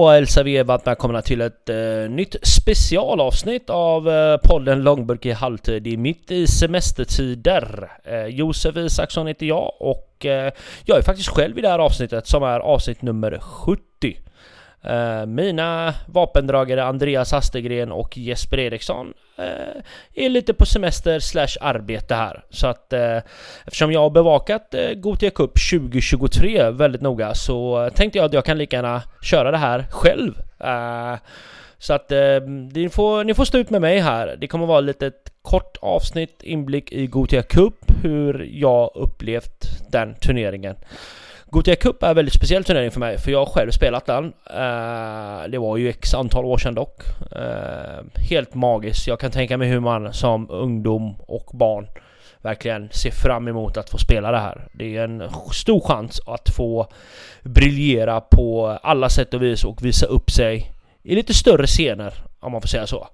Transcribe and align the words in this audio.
Då 0.00 0.08
hälsar 0.08 0.44
vi 0.44 0.54
er 0.54 0.64
varmt 0.64 0.86
välkomna 0.86 1.22
till 1.22 1.40
ett 1.40 1.68
eh, 1.68 2.10
nytt 2.10 2.36
specialavsnitt 2.42 3.70
av 3.70 4.08
eh, 4.08 4.36
podden 4.36 4.82
Långburk 4.82 5.26
i 5.26 5.32
halvtid. 5.32 5.82
Det 5.82 5.92
är 5.92 5.96
mitt 5.96 6.30
i 6.30 6.46
semestertider. 6.46 7.90
Eh, 8.04 8.26
Josef 8.26 8.76
Isaksson 8.76 9.26
heter 9.26 9.46
jag 9.46 9.72
och 9.80 10.26
eh, 10.26 10.52
jag 10.84 10.98
är 10.98 11.02
faktiskt 11.02 11.28
själv 11.28 11.58
i 11.58 11.60
det 11.60 11.68
här 11.68 11.78
avsnittet 11.78 12.26
som 12.26 12.42
är 12.42 12.60
avsnitt 12.60 13.02
nummer 13.02 13.38
70. 13.38 13.82
Eh, 14.82 15.26
mina 15.26 15.94
vapendragare 16.06 16.84
Andreas 16.84 17.32
Hastegren 17.32 17.92
och 17.92 18.18
Jesper 18.18 18.58
Eriksson 18.58 19.14
eh, 19.38 20.24
är 20.24 20.28
lite 20.28 20.54
på 20.54 20.66
semester 20.66 21.20
slash 21.20 21.56
arbete 21.60 22.14
här. 22.14 22.44
Så 22.50 22.66
att 22.66 22.92
eh, 22.92 23.18
eftersom 23.66 23.92
jag 23.92 24.00
har 24.00 24.10
bevakat 24.10 24.74
eh, 24.74 24.92
Gothia 24.94 25.30
Cup 25.30 25.52
2023 25.70 26.70
väldigt 26.70 27.00
noga 27.00 27.34
så 27.34 27.90
tänkte 27.94 28.18
jag 28.18 28.24
att 28.24 28.32
jag 28.32 28.44
kan 28.44 28.58
lika 28.58 28.76
gärna 28.76 29.02
köra 29.22 29.50
det 29.50 29.58
här 29.58 29.86
själv. 29.90 30.34
Eh, 30.60 31.14
så 31.78 31.92
att 31.92 32.12
eh, 32.12 32.40
ni, 32.72 32.88
får, 32.88 33.24
ni 33.24 33.34
får 33.34 33.44
stå 33.44 33.58
ut 33.58 33.70
med 33.70 33.80
mig 33.80 33.98
här. 33.98 34.36
Det 34.40 34.46
kommer 34.46 34.66
vara 34.66 34.80
lite 34.80 35.06
ett 35.06 35.32
kort 35.42 35.76
avsnitt 35.80 36.42
inblick 36.42 36.92
i 36.92 37.06
Gothia 37.06 37.42
Cup, 37.42 37.74
hur 38.02 38.48
jag 38.52 38.90
upplevt 38.94 39.90
den 39.90 40.14
turneringen. 40.14 40.76
Gothia 41.50 41.76
Cup 41.76 42.02
är 42.02 42.08
en 42.08 42.16
väldigt 42.16 42.34
speciell 42.34 42.64
turnering 42.64 42.90
för 42.90 43.00
mig 43.00 43.18
för 43.18 43.30
jag 43.30 43.38
har 43.38 43.46
själv 43.46 43.70
spelat 43.70 44.06
den. 44.06 44.24
Uh, 44.24 45.50
det 45.50 45.58
var 45.58 45.76
ju 45.76 45.88
x 45.88 46.14
antal 46.14 46.44
år 46.44 46.58
sedan 46.58 46.74
dock. 46.74 47.02
Uh, 47.36 48.22
helt 48.30 48.54
magiskt. 48.54 49.06
Jag 49.06 49.20
kan 49.20 49.30
tänka 49.30 49.56
mig 49.56 49.68
hur 49.68 49.80
man 49.80 50.12
som 50.12 50.50
ungdom 50.50 51.14
och 51.20 51.50
barn 51.52 51.86
verkligen 52.42 52.88
ser 52.92 53.10
fram 53.10 53.48
emot 53.48 53.76
att 53.76 53.90
få 53.90 53.98
spela 53.98 54.30
det 54.30 54.38
här. 54.38 54.68
Det 54.72 54.96
är 54.96 55.04
en 55.04 55.22
stor 55.52 55.80
chans 55.80 56.20
att 56.26 56.48
få 56.56 56.86
briljera 57.42 58.20
på 58.20 58.78
alla 58.82 59.08
sätt 59.08 59.34
och 59.34 59.42
vis 59.42 59.64
och 59.64 59.84
visa 59.84 60.06
upp 60.06 60.30
sig 60.30 60.72
i 61.02 61.14
lite 61.14 61.34
större 61.34 61.66
scener 61.66 62.14
om 62.40 62.52
man 62.52 62.60
får 62.60 62.68
säga 62.68 62.86
så. 62.86 63.08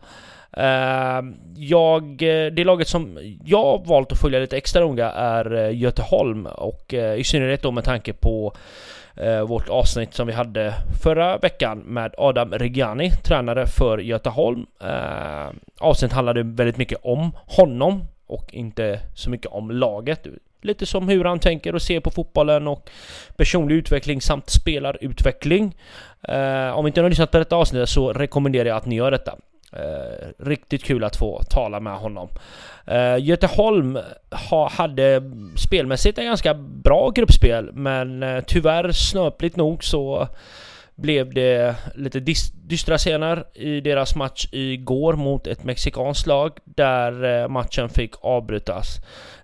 Eh, 0.56 1.22
jag, 1.56 2.22
eh, 2.22 2.52
det 2.52 2.64
laget 2.64 2.88
som 2.88 3.18
jag 3.44 3.62
har 3.62 3.84
valt 3.84 4.12
att 4.12 4.20
följa 4.20 4.40
lite 4.40 4.56
extra 4.56 4.80
noga 4.80 5.10
är 5.10 5.54
eh, 5.54 5.78
Göteholm 5.78 6.46
och 6.46 6.94
i 7.16 7.24
synnerhet 7.24 7.62
då 7.62 7.70
med 7.70 7.84
tanke 7.84 8.12
på 8.12 8.52
vårt 9.46 9.68
avsnitt 9.68 10.14
som 10.14 10.26
vi 10.26 10.32
hade 10.32 10.74
förra 11.02 11.38
veckan 11.38 11.78
med 11.78 12.14
Adam 12.18 12.52
Regani, 12.52 13.10
tränare 13.10 13.66
för 13.66 13.98
Göteholm. 13.98 14.66
Avsnittet 15.80 16.14
handlade 16.14 16.42
väldigt 16.42 16.76
mycket 16.76 16.98
om 17.02 17.32
honom 17.46 18.04
och 18.26 18.54
inte 18.54 19.00
så 19.14 19.30
mycket 19.30 19.46
om 19.46 19.70
laget. 19.70 20.26
Lite 20.62 20.86
som 20.86 21.08
hur 21.08 21.24
han 21.24 21.38
tänker 21.38 21.74
och 21.74 21.82
ser 21.82 22.00
på 22.00 22.10
fotbollen 22.10 22.68
och 22.68 22.90
personlig 23.36 23.76
utveckling 23.76 24.20
samt 24.20 24.50
spelarutveckling. 24.50 25.76
Om 26.74 26.86
inte 26.86 27.00
ni 27.00 27.02
har 27.02 27.10
lyssnat 27.10 27.30
på 27.30 27.38
detta 27.38 27.56
avsnitt 27.56 27.88
så 27.88 28.12
rekommenderar 28.12 28.68
jag 28.68 28.76
att 28.76 28.86
ni 28.86 28.96
gör 28.96 29.10
detta. 29.10 29.34
Eh, 29.76 30.28
riktigt 30.38 30.84
kul 30.84 31.04
att 31.04 31.16
få 31.16 31.42
tala 31.42 31.80
med 31.80 31.96
honom. 31.96 32.28
Eh, 32.86 33.16
Göteholm 33.18 33.98
ha, 34.50 34.68
hade 34.68 35.22
spelmässigt 35.56 36.18
en 36.18 36.24
ganska 36.24 36.54
bra 36.54 37.10
gruppspel 37.10 37.70
men 37.72 38.22
eh, 38.22 38.44
tyvärr 38.46 38.92
snöpligt 38.92 39.56
nog 39.56 39.84
så 39.84 40.28
blev 40.94 41.34
det 41.34 41.76
lite 41.94 42.20
dystra 42.54 42.98
scener 42.98 43.44
i 43.54 43.80
deras 43.80 44.16
match 44.16 44.48
igår 44.52 45.12
mot 45.12 45.46
ett 45.46 45.64
mexikanskt 45.64 46.26
lag 46.26 46.52
där 46.64 47.42
eh, 47.42 47.48
matchen 47.48 47.88
fick 47.88 48.14
avbrytas 48.20 48.86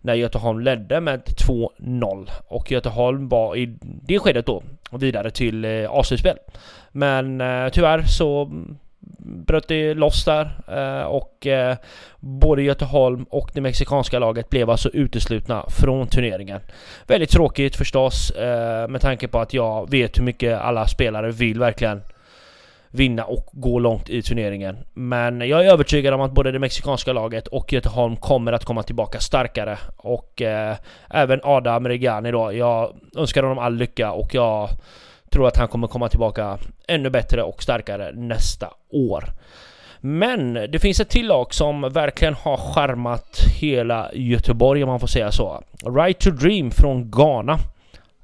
när 0.00 0.14
Göteholm 0.14 0.60
ledde 0.60 1.00
med 1.00 1.22
2-0 1.22 2.30
och 2.48 2.70
Göteholm 2.70 3.28
var 3.28 3.56
i 3.56 3.78
det 3.82 4.18
skedet 4.18 4.46
då 4.46 4.62
vidare 4.92 5.30
till 5.30 5.64
eh, 5.64 5.90
avslutspel. 5.90 6.36
Men 6.92 7.40
eh, 7.40 7.68
tyvärr 7.68 8.02
så 8.02 8.50
bröt 9.24 9.68
det 9.68 9.94
loss 9.94 10.24
där 10.24 10.50
eh, 10.68 11.06
och 11.06 11.46
eh, 11.46 11.76
både 12.20 12.62
Göteholm 12.62 13.24
och 13.30 13.50
det 13.54 13.60
mexikanska 13.60 14.18
laget 14.18 14.50
blev 14.50 14.70
alltså 14.70 14.88
uteslutna 14.88 15.64
från 15.68 16.06
turneringen. 16.06 16.60
Väldigt 17.06 17.30
tråkigt 17.30 17.76
förstås 17.76 18.30
eh, 18.30 18.88
med 18.88 19.00
tanke 19.00 19.28
på 19.28 19.38
att 19.38 19.54
jag 19.54 19.90
vet 19.90 20.18
hur 20.18 20.24
mycket 20.24 20.60
alla 20.60 20.86
spelare 20.86 21.30
vill 21.30 21.58
verkligen 21.58 22.02
vinna 22.88 23.24
och 23.24 23.48
gå 23.52 23.78
långt 23.78 24.10
i 24.10 24.22
turneringen. 24.22 24.78
Men 24.94 25.48
jag 25.48 25.66
är 25.66 25.72
övertygad 25.72 26.14
om 26.14 26.20
att 26.20 26.32
både 26.32 26.52
det 26.52 26.58
mexikanska 26.58 27.12
laget 27.12 27.46
och 27.46 27.72
Göteholm 27.72 28.16
kommer 28.16 28.52
att 28.52 28.64
komma 28.64 28.82
tillbaka 28.82 29.20
starkare 29.20 29.78
och 29.96 30.42
även 31.10 31.40
Adam 31.42 31.88
Regani 31.88 32.30
då. 32.30 32.52
Jag 32.52 32.92
önskar 33.16 33.42
honom 33.42 33.58
all 33.58 33.74
lycka 33.74 34.12
och 34.12 34.34
jag 34.34 34.68
tror 35.32 35.48
att 35.48 35.56
han 35.56 35.68
kommer 35.68 35.86
komma 35.86 36.08
tillbaka 36.08 36.58
ännu 36.88 37.10
bättre 37.10 37.42
och 37.42 37.62
starkare 37.62 38.12
nästa 38.12 38.70
år. 38.90 39.24
Men 40.00 40.54
det 40.54 40.78
finns 40.78 41.00
ett 41.00 41.10
till 41.10 41.26
lag 41.26 41.54
som 41.54 41.80
verkligen 41.80 42.34
har 42.34 42.56
charmat 42.56 43.38
hela 43.60 44.10
Göteborg 44.14 44.82
om 44.82 44.88
man 44.88 45.00
får 45.00 45.06
säga 45.06 45.32
så. 45.32 45.62
Right 45.96 46.18
to 46.18 46.30
Dream 46.30 46.70
från 46.70 47.10
Ghana 47.10 47.58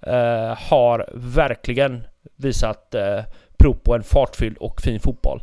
eh, 0.03 0.59
har 0.71 1.11
verkligen 1.15 2.05
visat 2.37 2.95
eh, 2.95 3.21
prov 3.59 3.75
på 3.75 3.95
en 3.95 4.03
fartfylld 4.03 4.57
och 4.57 4.81
fin 4.81 5.01
fotboll. 5.01 5.43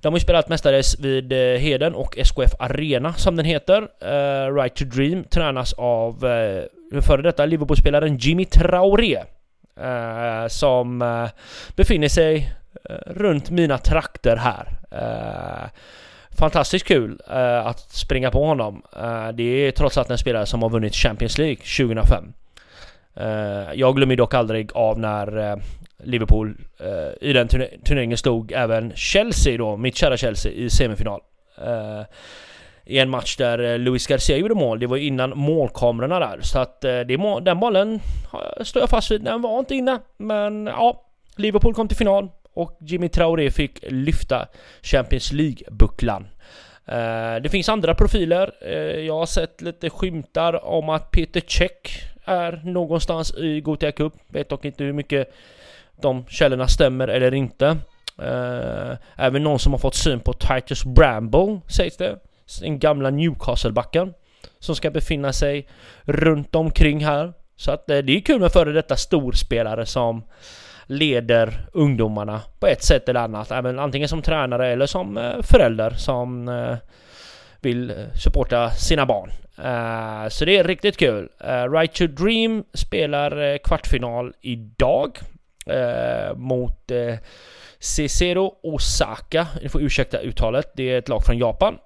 De 0.00 0.12
har 0.12 0.16
ju 0.16 0.20
spelat 0.20 0.48
mestadels 0.48 1.00
vid 1.00 1.32
eh, 1.32 1.38
Heden 1.38 1.94
och 1.94 2.18
SKF 2.18 2.50
Arena 2.58 3.12
som 3.12 3.36
den 3.36 3.46
heter. 3.46 3.88
Eh, 4.00 4.54
right 4.54 4.74
to 4.74 4.84
Dream 4.84 5.24
tränas 5.24 5.72
av 5.72 6.26
eh, 6.26 6.62
den 6.90 7.02
före 7.02 7.22
detta 7.22 7.46
Liverpool-spelaren 7.46 8.16
Jimmy 8.16 8.44
Traoré 8.44 9.22
eh, 9.80 10.48
som 10.48 11.02
eh, 11.02 11.28
befinner 11.76 12.08
sig 12.08 12.54
eh, 12.90 12.94
runt 13.06 13.50
mina 13.50 13.78
trakter 13.78 14.36
här. 14.36 14.78
Eh, 14.90 15.68
fantastiskt 16.38 16.86
kul 16.86 17.20
eh, 17.30 17.66
att 17.66 17.80
springa 17.80 18.30
på 18.30 18.44
honom. 18.44 18.82
det 19.34 19.42
är 19.42 19.70
trots 19.70 19.98
allt 19.98 20.10
en 20.10 20.18
spelare 20.18 20.46
som 20.46 20.62
har 20.62 20.70
vunnit 20.70 20.94
Champions 20.94 21.38
League 21.38 21.56
2005. 21.56 22.32
jag 23.74 23.96
glömmer 23.96 24.16
dock 24.16 24.34
aldrig 24.34 24.72
av 24.72 24.98
när 24.98 25.60
Liverpool 26.02 26.56
i 27.20 27.32
den 27.32 27.48
turneringen 27.48 28.16
stod 28.16 28.52
även 28.52 28.92
Chelsea 28.94 29.58
då, 29.58 29.76
mitt 29.76 29.96
kära 29.96 30.16
Chelsea, 30.16 30.52
i 30.52 30.70
semifinal 30.70 31.20
i 32.86 32.98
en 32.98 33.10
match 33.10 33.36
där 33.36 33.58
eh, 33.72 33.78
Luis 33.78 34.06
Garcia 34.06 34.36
gjorde 34.36 34.54
mål. 34.54 34.78
Det 34.78 34.86
var 34.86 34.96
innan 34.96 35.38
målkamerorna 35.38 36.18
där. 36.18 36.40
Så 36.42 36.58
att 36.58 36.84
eh, 36.84 36.90
det 36.90 37.04
det, 37.04 37.40
den 37.40 37.60
bollen 37.60 38.00
står 38.60 38.82
jag 38.82 38.90
fast 38.90 39.10
vid. 39.10 39.22
Den 39.22 39.42
var 39.42 39.58
inte 39.58 39.74
inne. 39.74 39.98
Men 40.16 40.66
ja, 40.66 41.02
Liverpool 41.36 41.74
kom 41.74 41.88
till 41.88 41.96
final 41.96 42.28
och 42.52 42.78
Jimmy 42.80 43.08
Traoré 43.08 43.50
fick 43.50 43.78
lyfta 43.82 44.46
Champions 44.82 45.32
League-bucklan. 45.32 46.26
Eh, 46.86 47.42
det 47.42 47.48
finns 47.50 47.68
andra 47.68 47.94
profiler. 47.94 48.52
Jag 49.00 49.18
har 49.18 49.26
sett 49.26 49.62
lite 49.62 49.90
skymtar 49.90 50.64
om 50.64 50.88
att 50.88 51.10
Peter 51.10 51.42
Cech 51.46 52.12
är 52.24 52.60
någonstans 52.64 53.34
i 53.34 53.60
Gothia 53.60 53.92
Cup. 53.92 54.12
Vet 54.28 54.48
dock 54.48 54.64
inte 54.64 54.84
hur 54.84 54.92
mycket 54.92 55.32
de 56.00 56.24
källorna 56.28 56.68
stämmer 56.68 57.08
eller 57.08 57.34
inte. 57.34 57.76
Även 59.16 59.42
någon 59.42 59.58
som 59.58 59.72
har 59.72 59.78
fått 59.78 59.94
syn 59.94 60.20
på 60.20 60.32
Titus 60.32 60.84
Bramble 60.84 61.60
sägs 61.68 61.96
det 61.96 62.18
den 62.60 62.78
gamla 62.78 63.10
Newcastle-backen 63.10 64.14
som 64.58 64.74
ska 64.76 64.90
befinna 64.90 65.32
sig 65.32 65.68
runt 66.02 66.54
omkring 66.54 67.04
här. 67.04 67.32
Så 67.56 67.72
att 67.72 67.90
eh, 67.90 67.98
det 67.98 68.16
är 68.16 68.20
kul 68.20 68.40
med 68.40 68.52
före 68.52 68.72
detta 68.72 68.96
storspelare 68.96 69.86
som 69.86 70.24
leder 70.86 71.68
ungdomarna 71.72 72.40
på 72.60 72.66
ett 72.66 72.84
sätt 72.84 73.08
eller 73.08 73.20
annat. 73.20 73.50
Även 73.50 73.78
antingen 73.78 74.08
som 74.08 74.22
tränare 74.22 74.72
eller 74.72 74.86
som 74.86 75.16
eh, 75.16 75.42
förälder 75.42 75.90
som 75.90 76.48
eh, 76.48 76.76
vill 77.60 78.06
supporta 78.14 78.70
sina 78.70 79.06
barn. 79.06 79.30
Så 80.30 80.44
det 80.44 80.56
är 80.56 80.64
riktigt 80.64 80.96
kul. 80.96 81.28
Right 81.70 81.92
to 81.92 82.06
Dream 82.06 82.64
spelar 82.74 83.58
kvartsfinal 83.58 84.32
idag 84.40 85.18
mot 86.34 86.92
Cicero 87.78 88.54
Osaka. 88.62 89.46
Ni 89.62 89.68
får 89.68 89.82
ursäkta 89.82 90.18
uttalet. 90.18 90.72
Det 90.76 90.92
är 90.92 90.98
ett 90.98 91.08
lag 91.08 91.24
från 91.24 91.38
Japan. 91.38 91.78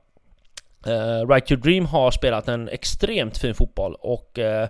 Uh, 0.86 1.28
right 1.28 1.46
to 1.46 1.56
Dream 1.56 1.86
har 1.86 2.10
spelat 2.10 2.48
en 2.48 2.68
extremt 2.68 3.38
fin 3.38 3.54
fotboll 3.54 3.94
och 3.94 4.38
uh, 4.38 4.68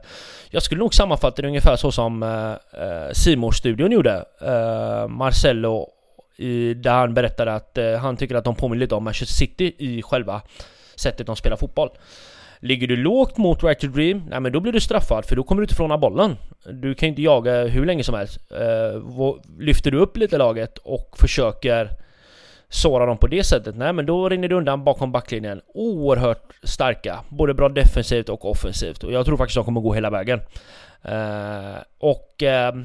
jag 0.51 0.63
skulle 0.63 0.79
nog 0.79 0.95
sammanfatta 0.95 1.43
det 1.43 1.49
ungefär 1.49 1.77
så 1.77 1.93
som 1.93 2.23
eh, 2.23 3.39
uh, 3.39 3.45
uh 3.45 3.51
studion 3.51 3.93
gjorde. 3.93 4.25
Uh, 4.43 5.09
Marcello 5.09 5.89
i, 6.37 6.75
där 6.75 6.93
han 6.93 7.15
berättade 7.15 7.53
att 7.55 7.79
han 8.01 8.17
tycker 8.17 8.35
att 8.35 8.45
de 8.45 8.55
påminner 8.55 8.81
lite 8.81 8.95
om 8.95 9.05
Manchester 9.05 9.35
City 9.35 9.75
i 9.79 10.03
själva 10.03 10.43
sättet 10.95 11.27
de 11.27 11.37
spelar 11.37 11.57
fotboll. 11.57 11.91
Ligger 12.61 12.87
du 12.87 12.97
lågt 12.97 13.37
mot 13.37 13.63
Right 13.63 13.81
to 13.81 13.87
Dream, 13.87 14.23
nej 14.31 14.41
men 14.41 14.53
då 14.53 14.61
blir 14.61 14.73
du 14.73 14.81
straffad 14.81 15.25
för 15.25 15.37
då 15.37 15.43
kommer 15.43 15.61
du 15.61 15.65
inte 15.65 15.75
från 15.75 16.01
bollen. 16.01 16.37
Du 16.73 16.95
kan 16.95 17.09
inte 17.09 17.23
jaga 17.23 17.67
hur 17.67 17.87
länge 17.87 18.05
som 18.05 18.15
helst. 18.15 18.39
lyfter 19.59 19.91
du 19.91 19.99
upp 19.99 20.17
lite 20.17 20.39
laget 20.39 20.79
och 20.79 21.17
försöker 21.19 21.91
såra 22.71 23.07
dem 23.07 23.19
på 23.19 23.27
det 23.27 23.45
sättet, 23.45 23.77
nej 23.77 23.93
men 23.93 24.07
då 24.07 24.29
rinner 24.29 24.49
det 24.49 24.55
undan 24.55 24.85
bakom 24.85 25.13
backlinjen. 25.13 25.61
Oerhört 25.75 26.53
starka, 26.63 27.21
både 27.29 27.55
bra 27.55 27.69
defensivt 27.69 28.29
och 28.29 28.51
offensivt. 28.51 29.05
Och 29.05 29.13
jag 29.13 29.27
tror 29.27 29.37
faktiskt 29.37 29.55
de 29.55 29.65
kommer 29.65 29.81
gå 29.81 29.95
hela 29.95 30.11
vägen. 30.11 30.41
Uh, 31.09 31.79
och... 31.99 32.43
Uh, 32.43 32.83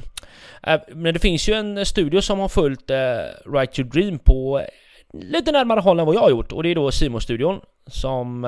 men 0.87 1.13
det 1.13 1.19
finns 1.19 1.49
ju 1.49 1.53
en 1.53 1.85
studio 1.85 2.21
som 2.21 2.39
har 2.39 2.49
följt 2.49 2.91
uh, 2.91 3.51
Right 3.53 3.73
to 3.73 3.83
Dream 3.83 4.19
på 4.19 4.61
lite 5.13 5.51
närmare 5.51 5.79
håll 5.79 5.99
än 5.99 6.05
vad 6.05 6.15
jag 6.15 6.21
har 6.21 6.29
gjort 6.29 6.51
och 6.51 6.63
det 6.63 6.69
är 6.69 6.75
då 6.75 6.91
simon 6.91 7.21
studion 7.21 7.61
som 7.87 8.41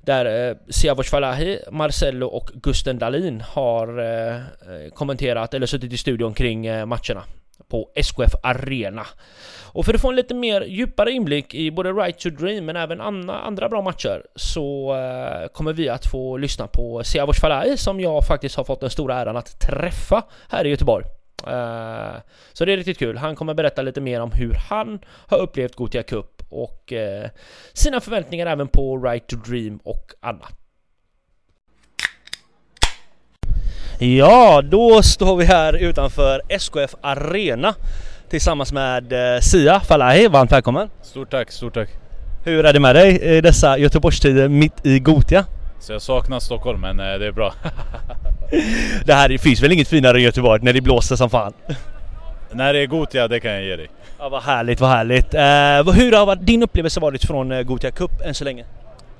där 0.00 0.48
eh, 0.48 0.56
Siavosh 0.68 1.10
Falahi, 1.10 1.58
Marcello 1.70 2.26
och 2.26 2.50
Gusten 2.54 2.98
Dahlin 2.98 3.40
har 3.40 4.90
kommenterat 4.90 5.54
eller 5.54 5.66
suttit 5.66 5.92
i 5.92 5.96
studion 5.96 6.34
kring 6.34 6.62
matcherna 6.62 7.22
på 7.70 7.90
SKF 7.94 8.32
Arena. 8.42 9.06
Och 9.72 9.84
för 9.84 9.94
att 9.94 10.00
få 10.00 10.08
en 10.08 10.16
lite 10.16 10.34
mer 10.34 10.60
djupare 10.60 11.10
inblick 11.12 11.54
i 11.54 11.70
både 11.70 11.92
Right 11.92 12.18
to 12.18 12.30
Dream 12.30 12.64
men 12.64 12.76
även 12.76 13.00
andra, 13.00 13.38
andra 13.38 13.68
bra 13.68 13.82
matcher 13.82 14.22
så 14.34 14.94
eh, 14.94 15.48
kommer 15.48 15.72
vi 15.72 15.88
att 15.88 16.06
få 16.06 16.36
lyssna 16.36 16.66
på 16.66 17.04
Siavosh 17.04 17.40
Falai 17.40 17.76
som 17.76 18.00
jag 18.00 18.26
faktiskt 18.26 18.56
har 18.56 18.64
fått 18.64 18.80
den 18.80 18.90
stora 18.90 19.14
äran 19.14 19.36
att 19.36 19.60
träffa 19.60 20.22
här 20.48 20.64
i 20.64 20.68
Göteborg. 20.68 21.04
Eh, 21.46 22.16
så 22.52 22.64
det 22.64 22.72
är 22.72 22.76
riktigt 22.76 22.98
kul. 22.98 23.16
Han 23.16 23.36
kommer 23.36 23.54
berätta 23.54 23.82
lite 23.82 24.00
mer 24.00 24.20
om 24.20 24.32
hur 24.32 24.54
han 24.54 24.98
har 25.26 25.38
upplevt 25.38 25.74
Gothia 25.74 26.02
Cup 26.02 26.42
och 26.48 26.92
eh, 26.92 27.30
sina 27.72 28.00
förväntningar 28.00 28.46
även 28.46 28.68
på 28.68 28.98
Right 28.98 29.26
to 29.26 29.36
Dream 29.36 29.80
och 29.84 30.12
annat. 30.20 30.67
Ja, 34.00 34.62
då 34.64 35.02
står 35.02 35.36
vi 35.36 35.44
här 35.44 35.72
utanför 35.72 36.42
SKF 36.48 36.94
Arena 37.00 37.74
tillsammans 38.30 38.72
med 38.72 39.34
eh, 39.34 39.40
Sia 39.40 39.80
Falahi. 39.80 40.28
Varmt 40.28 40.52
välkommen! 40.52 40.88
Stort 41.02 41.30
tack, 41.30 41.52
stort 41.52 41.74
tack! 41.74 41.88
Hur 42.44 42.66
är 42.66 42.72
det 42.72 42.80
med 42.80 42.94
dig 42.94 43.22
i 43.22 43.40
dessa 43.40 43.78
Göteborgstider 43.78 44.48
mitt 44.48 44.86
i 44.86 44.98
Gotia? 44.98 45.44
Så 45.80 45.92
jag 45.92 46.02
saknar 46.02 46.40
Stockholm 46.40 46.80
men 46.80 47.00
eh, 47.00 47.18
det 47.18 47.26
är 47.26 47.32
bra. 47.32 47.54
det 49.04 49.14
här 49.14 49.38
finns 49.38 49.62
väl 49.62 49.72
inget 49.72 49.88
finare 49.88 50.16
än 50.16 50.22
Göteborg 50.22 50.62
när 50.62 50.72
det 50.72 50.80
blåser 50.80 51.16
som 51.16 51.30
fan? 51.30 51.52
När 52.52 52.72
det 52.72 52.78
är 52.78 52.86
Gotia, 52.86 53.28
det 53.28 53.40
kan 53.40 53.50
jag 53.50 53.64
ge 53.64 53.76
dig. 53.76 53.88
Ja, 54.18 54.28
vad 54.28 54.42
härligt, 54.42 54.80
vad 54.80 54.90
härligt. 54.90 55.34
Eh, 55.34 55.94
hur 55.94 56.26
har 56.26 56.36
din 56.36 56.62
upplevelse 56.62 57.00
varit 57.00 57.24
från 57.24 57.66
Gotia 57.66 57.90
Cup 57.90 58.20
än 58.24 58.34
så 58.34 58.44
länge? 58.44 58.64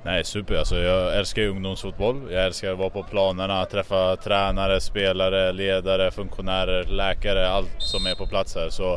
Nej, 0.04 0.24
super. 0.24 0.54
Alltså, 0.54 0.76
jag 0.76 1.16
älskar 1.18 1.42
ju 1.42 1.48
ungdomsfotboll. 1.48 2.16
Jag 2.30 2.46
älskar 2.46 2.72
att 2.72 2.78
vara 2.78 2.90
på 2.90 3.02
planerna, 3.02 3.64
träffa 3.64 4.16
tränare, 4.16 4.80
spelare, 4.80 5.52
ledare, 5.52 6.10
funktionärer, 6.10 6.84
läkare, 6.84 7.48
allt 7.48 7.74
som 7.78 8.06
är 8.06 8.14
på 8.14 8.26
plats 8.26 8.54
här. 8.54 8.68
Så 8.68 8.92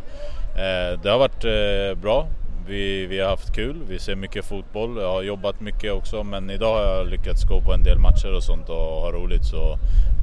eh, 0.55 0.99
det 1.03 1.09
har 1.09 1.17
varit 1.17 1.45
eh, 1.45 2.01
bra. 2.01 2.27
Vi, 2.67 3.05
vi 3.05 3.19
har 3.19 3.29
haft 3.29 3.55
kul, 3.55 3.75
vi 3.89 3.99
ser 3.99 4.15
mycket 4.15 4.45
fotboll. 4.45 4.97
Jag 5.01 5.11
har 5.11 5.21
jobbat 5.21 5.61
mycket 5.61 5.93
också 5.93 6.23
men 6.23 6.49
idag 6.49 6.73
har 6.73 6.97
jag 6.97 7.07
lyckats 7.07 7.43
gå 7.43 7.61
på 7.61 7.73
en 7.73 7.83
del 7.83 7.99
matcher 7.99 8.35
och 8.35 8.43
sånt 8.43 8.69
och 8.69 8.75
ha 8.75 9.11
roligt. 9.11 9.45
Så 9.45 9.77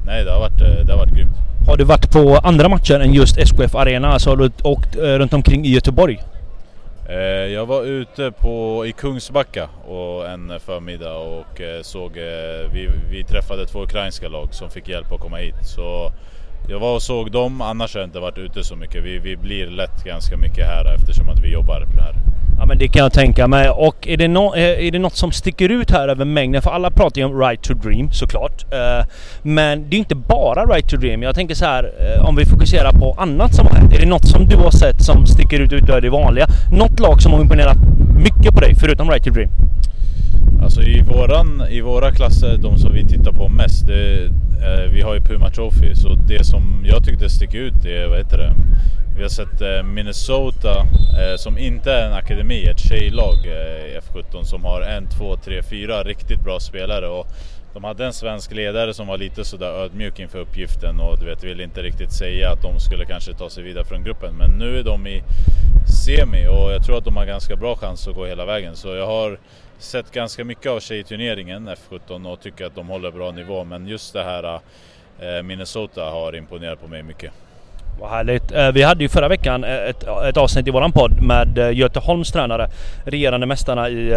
nej, 0.05 0.23
det 0.23 0.31
har 0.31 0.39
varit, 0.39 0.61
eh, 0.61 0.85
det 0.85 0.91
har 0.91 0.99
varit 0.99 1.13
grymt. 1.13 1.37
Har 1.67 1.77
du 1.77 1.83
varit 1.83 2.11
på 2.11 2.39
andra 2.43 2.69
matcher 2.69 2.99
än 2.99 3.13
just 3.13 3.37
SKF 3.37 3.75
Arena? 3.75 4.07
Alltså 4.07 4.29
har 4.29 4.37
du 4.37 4.51
åkt 4.63 4.95
eh, 4.95 5.01
runt 5.01 5.33
omkring 5.33 5.65
i 5.65 5.69
Göteborg? 5.69 6.19
Eh, 7.09 7.53
jag 7.53 7.65
var 7.65 7.83
ute 7.83 8.31
på, 8.31 8.85
i 8.85 8.91
Kungsbacka 8.91 9.69
och 9.87 10.29
en 10.29 10.59
förmiddag 10.59 11.17
och 11.17 11.61
eh, 11.61 11.81
såg, 11.81 12.17
eh, 12.17 12.71
vi, 12.73 12.89
vi 13.11 13.23
träffade 13.23 13.65
två 13.65 13.83
ukrainska 13.83 14.27
lag 14.27 14.53
som 14.53 14.69
fick 14.69 14.87
hjälp 14.87 15.11
att 15.11 15.19
komma 15.19 15.37
hit. 15.37 15.55
Så 15.65 16.11
jag 16.67 16.79
var 16.79 16.95
och 16.95 17.01
såg 17.01 17.31
dem, 17.31 17.61
annars 17.61 17.93
har 17.93 18.01
jag 18.01 18.07
inte 18.07 18.19
varit 18.19 18.37
ute 18.37 18.63
så 18.63 18.75
mycket. 18.75 19.03
Vi, 19.03 19.19
vi 19.19 19.37
blir 19.37 19.67
lätt 19.67 20.03
ganska 20.03 20.37
mycket 20.37 20.65
här 20.65 20.95
eftersom 20.95 21.29
att 21.29 21.39
vi 21.39 21.51
jobbar 21.53 21.85
här. 21.97 22.13
Ja 22.59 22.65
men 22.65 22.77
det 22.77 22.87
kan 22.87 23.03
jag 23.03 23.13
tänka 23.13 23.47
mig. 23.47 23.69
Och 23.69 24.07
är 24.07 24.17
det, 24.17 24.27
no 24.27 24.55
eh, 24.55 24.87
är 24.87 24.91
det 24.91 24.99
något 24.99 25.15
som 25.15 25.31
sticker 25.31 25.69
ut 25.69 25.91
här 25.91 26.07
över 26.07 26.25
mängden? 26.25 26.61
För 26.61 26.71
alla 26.71 26.91
pratar 26.91 27.21
ju 27.21 27.25
om 27.25 27.39
Right 27.39 27.61
to 27.61 27.73
Dream 27.73 28.11
såklart. 28.11 28.65
Eh, 28.73 29.05
men 29.41 29.89
det 29.89 29.95
är 29.95 29.99
inte 29.99 30.15
bara 30.15 30.65
Right 30.65 30.89
to 30.89 30.97
Dream. 30.97 31.23
Jag 31.23 31.35
tänker 31.35 31.55
så 31.55 31.65
här, 31.65 31.91
eh, 31.99 32.25
om 32.25 32.35
vi 32.35 32.45
fokuserar 32.45 32.91
på 32.91 33.15
annat 33.17 33.55
som 33.55 33.67
har 33.67 33.75
hänt. 33.75 33.93
Är 33.93 33.99
det 33.99 34.05
något 34.05 34.27
som 34.27 34.45
du 34.45 34.55
har 34.55 34.71
sett 34.71 35.01
som 35.01 35.25
sticker 35.25 35.59
ut 35.59 35.73
utöver 35.73 36.01
det 36.01 36.09
vanliga? 36.09 36.47
Något 36.71 36.99
lag 36.99 37.21
som 37.21 37.31
har 37.31 37.41
imponerat 37.41 37.77
mycket 38.23 38.53
på 38.53 38.59
dig 38.59 38.75
förutom 38.75 39.09
Right 39.09 39.23
to 39.23 39.29
Dream? 39.29 39.49
Alltså 40.63 40.81
i, 40.81 41.01
våran, 41.01 41.63
i 41.69 41.81
våra 41.81 42.11
klasser, 42.11 42.57
de 42.57 42.77
som 42.77 42.93
vi 42.93 43.07
tittar 43.07 43.31
på 43.31 43.49
mest, 43.49 43.87
det, 43.87 44.25
eh, 44.65 44.91
vi 44.93 45.01
har 45.01 45.13
ju 45.13 45.21
Puma 45.21 45.49
Trophy. 45.49 45.95
Så 45.95 46.15
det 46.27 46.43
som 46.45 46.85
jag 46.85 47.03
tyckte 47.03 47.29
sticker 47.29 47.57
ut 47.57 47.85
är, 47.85 48.07
vad 48.07 48.17
heter 48.17 48.37
det? 48.37 48.53
Vi 49.15 49.21
har 49.21 49.29
sett 49.29 49.61
eh, 49.61 49.83
Minnesota, 49.83 50.79
eh, 51.19 51.35
som 51.37 51.57
inte 51.57 51.91
är 51.91 52.07
en 52.07 52.13
akademi, 52.13 52.65
ett 52.65 52.79
tjejlag 52.79 53.35
eh, 53.45 53.79
i 53.85 53.95
eh, 53.95 54.01
F17 54.01 54.43
som 54.43 54.63
har 54.63 54.81
en, 54.81 55.09
två, 55.09 55.35
tre, 55.35 55.63
fyra 55.63 56.03
riktigt 56.03 56.43
bra 56.43 56.59
spelare. 56.59 57.07
Och 57.07 57.27
de 57.73 57.83
hade 57.83 58.05
en 58.05 58.13
svensk 58.13 58.53
ledare 58.53 58.93
som 58.93 59.07
var 59.07 59.17
lite 59.17 59.45
sådär 59.45 59.71
ödmjuk 59.83 60.19
inför 60.19 60.39
uppgiften 60.39 60.99
och 60.99 61.19
du 61.19 61.25
vet, 61.25 61.43
ville 61.43 61.63
inte 61.63 61.81
riktigt 61.81 62.11
säga 62.11 62.51
att 62.51 62.61
de 62.61 62.79
skulle 62.79 63.05
kanske 63.05 63.33
ta 63.33 63.49
sig 63.49 63.63
vidare 63.63 63.85
från 63.85 64.03
gruppen. 64.03 64.35
Men 64.35 64.51
nu 64.51 64.79
är 64.79 64.83
de 64.83 65.07
i 65.07 65.23
semi 66.05 66.47
och 66.47 66.71
jag 66.71 66.83
tror 66.85 66.97
att 66.97 67.05
de 67.05 67.17
har 67.17 67.25
ganska 67.25 67.55
bra 67.55 67.75
chans 67.75 68.07
att 68.07 68.15
gå 68.15 68.25
hela 68.25 68.45
vägen. 68.45 68.75
Så 68.75 68.95
jag 68.95 69.07
har 69.07 69.39
sett 69.79 70.11
ganska 70.11 70.43
mycket 70.43 70.71
av 70.71 70.79
tjejturneringen 70.79 71.69
F17 71.69 72.31
och 72.31 72.39
tycker 72.39 72.65
att 72.65 72.75
de 72.75 72.87
håller 72.87 73.11
bra 73.11 73.31
nivå. 73.31 73.63
Men 73.63 73.87
just 73.87 74.13
det 74.13 74.23
här 74.23 74.59
eh, 75.19 75.43
Minnesota 75.43 76.03
har 76.03 76.35
imponerat 76.35 76.81
på 76.81 76.87
mig 76.87 77.03
mycket. 77.03 77.31
Vad 77.99 78.09
härligt. 78.09 78.51
Eh, 78.51 78.71
vi 78.71 78.81
hade 78.81 79.03
ju 79.03 79.09
förra 79.09 79.27
veckan 79.27 79.63
eh, 79.63 79.89
ett, 79.89 80.03
ett 80.29 80.37
avsnitt 80.37 80.67
i 80.67 80.71
våran 80.71 80.91
podd 80.91 81.21
med 81.21 81.57
Göteholms 81.73 82.31
tränare, 82.31 82.67
regerande 83.05 83.45
mästarna 83.45 83.89
i, 83.89 84.13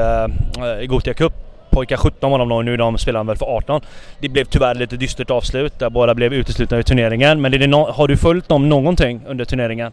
i 0.80 0.86
Gothia 0.86 1.14
Cup. 1.14 1.32
Pojkar 1.70 1.96
17 1.96 2.30
var 2.30 2.38
de 2.38 2.48
då, 2.48 2.62
nu 2.62 2.76
de 2.76 2.98
spelar 2.98 3.24
väl 3.24 3.36
för 3.36 3.46
18. 3.46 3.80
Det 4.20 4.28
blev 4.28 4.44
tyvärr 4.44 4.74
lite 4.74 4.96
dystert 4.96 5.30
avslut 5.30 5.78
där 5.78 5.90
båda 5.90 6.14
blev 6.14 6.32
uteslutna 6.32 6.76
ur 6.76 6.82
turneringen. 6.82 7.40
Men 7.40 7.52
det 7.52 7.66
no 7.66 7.90
har 7.90 8.08
du 8.08 8.16
följt 8.16 8.48
dem 8.48 8.68
någonting 8.68 9.20
under 9.26 9.44
turneringen? 9.44 9.92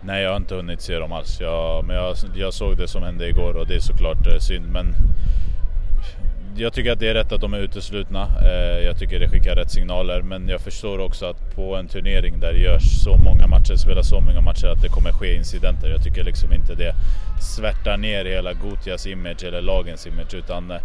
Nej, 0.00 0.22
jag 0.22 0.30
har 0.30 0.36
inte 0.36 0.54
hunnit 0.54 0.80
se 0.80 0.98
dem 0.98 1.12
alls. 1.12 1.40
Jag, 1.40 1.84
men 1.84 1.96
jag, 1.96 2.16
jag 2.34 2.54
såg 2.54 2.76
det 2.76 2.88
som 2.88 3.02
hände 3.02 3.28
igår 3.28 3.56
och 3.56 3.66
det 3.66 3.74
är 3.74 3.80
såklart 3.80 4.26
eh, 4.26 4.38
synd. 4.38 4.68
Men 4.72 4.94
jag 6.56 6.72
tycker 6.72 6.92
att 6.92 7.00
det 7.00 7.08
är 7.08 7.14
rätt 7.14 7.32
att 7.32 7.40
de 7.40 7.54
är 7.54 7.58
uteslutna. 7.58 8.28
Eh, 8.42 8.84
jag 8.84 8.98
tycker 8.98 9.20
det 9.20 9.28
skickar 9.28 9.56
rätt 9.56 9.70
signaler. 9.70 10.22
Men 10.22 10.48
jag 10.48 10.60
förstår 10.60 10.98
också 10.98 11.26
att 11.26 11.54
på 11.56 11.76
en 11.76 11.88
turnering 11.88 12.40
där 12.40 12.52
det 12.52 12.58
görs 12.58 13.02
så 13.02 13.16
många 13.16 13.46
matcher, 13.46 13.76
spelas 13.76 14.08
så 14.08 14.20
många 14.20 14.40
matcher, 14.40 14.66
att 14.66 14.82
det 14.82 14.88
kommer 14.88 15.12
ske 15.12 15.34
incidenter. 15.34 15.88
Jag 15.88 16.04
tycker 16.04 16.24
liksom 16.24 16.52
inte 16.52 16.74
det 16.74 16.94
svärtar 17.56 17.96
ner 17.96 18.24
hela 18.24 18.52
Gotias 18.52 19.06
image 19.06 19.44
eller 19.44 19.62
lagens 19.62 20.06
image. 20.06 20.34
Utan 20.34 20.70
eh, 20.70 20.80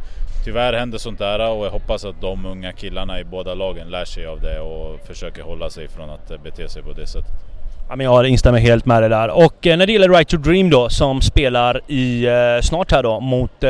tyvärr 0.45 0.73
händer 0.73 0.97
sånt 0.97 1.19
där 1.19 1.49
och 1.49 1.65
jag 1.65 1.71
hoppas 1.71 2.05
att 2.05 2.21
de 2.21 2.45
unga 2.45 2.71
killarna 2.71 3.19
i 3.19 3.23
båda 3.23 3.53
lagen 3.53 3.89
lär 3.89 4.05
sig 4.05 4.25
av 4.25 4.41
det 4.41 4.59
och 4.59 4.99
försöker 5.07 5.43
hålla 5.43 5.69
sig 5.69 5.87
från 5.87 6.09
att 6.09 6.31
eh, 6.31 6.37
bete 6.43 6.69
sig 6.69 6.83
på 6.83 6.93
det 6.93 7.07
sättet. 7.07 7.52
Ja, 7.89 7.95
men 7.95 8.05
jag 8.05 8.27
instämmer 8.27 8.59
helt 8.59 8.85
med 8.85 9.01
dig 9.01 9.09
där. 9.09 9.29
Och 9.29 9.55
när 9.63 9.85
det 9.85 9.93
gäller 9.93 10.09
Right 10.09 10.27
to 10.27 10.37
Dream 10.37 10.69
då, 10.69 10.89
som 10.89 11.21
spelar 11.21 11.91
i 11.91 12.27
snart 12.63 12.91
här 12.91 13.03
då 13.03 13.19
mot 13.19 13.63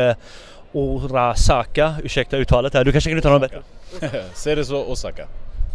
Orasaka, 0.73 1.95
ursäkta 2.03 2.37
uttalet 2.37 2.73
här, 2.73 2.83
du 2.83 2.91
kanske 2.91 3.09
kan 3.09 3.17
uttala 3.17 3.39
det 3.39 3.49
bättre? 3.99 4.21
Säg 4.33 4.55
det 4.55 4.65
så, 4.65 4.85
Osaka. 4.85 5.21